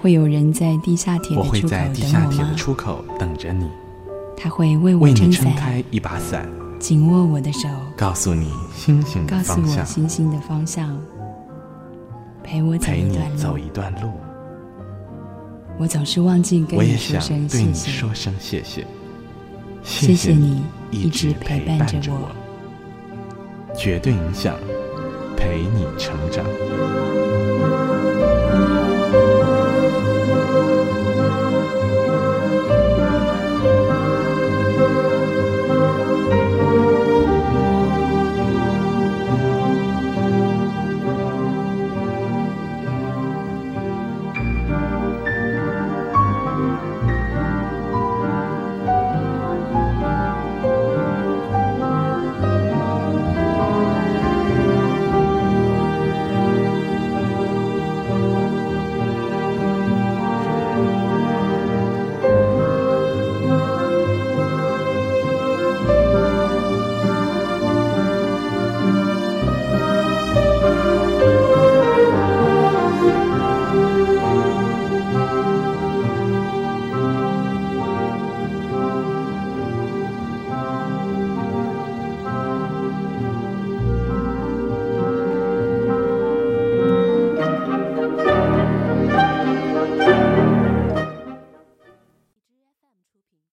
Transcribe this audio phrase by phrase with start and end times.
[0.00, 3.68] 会有人在地下铁的出口等我,我出口等着你。
[4.36, 10.96] 他会为我撑伞，开一把伞，紧握我的手，告诉你星星的方向，告诉我星星的方向，
[12.44, 13.36] 陪我走一段路。
[13.36, 14.12] 走一段路。
[15.78, 18.86] 我总是忘记跟你说声谢谢，说声谢谢，
[19.82, 22.30] 谢谢你一直陪伴着我，
[23.76, 24.56] 绝对影响
[25.36, 26.44] 陪你成长。